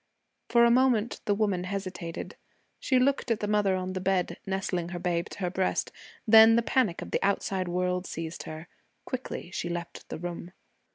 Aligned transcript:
For 0.49 0.65
a 0.65 0.71
moment 0.71 1.21
the 1.25 1.35
woman 1.35 1.65
hesitated. 1.65 2.35
She 2.79 2.97
looked 2.97 3.29
at 3.29 3.39
the 3.39 3.47
mother 3.47 3.75
on 3.75 3.93
the 3.93 4.01
bed, 4.01 4.39
nestling 4.47 4.89
her 4.89 4.97
babe 4.97 5.29
to 5.29 5.39
her 5.41 5.51
breast; 5.51 5.91
then 6.27 6.55
the 6.55 6.63
panic 6.63 7.03
of 7.03 7.11
the 7.11 7.21
outside 7.23 7.67
world 7.67 8.07
seized 8.07 8.41
her. 8.49 8.67
Quickly 9.05 9.51
she 9.51 9.69
left 9.69 10.09
the 10.09 10.17
room. 10.17 10.53